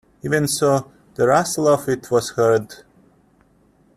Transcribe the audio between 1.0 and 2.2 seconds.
the rustle of it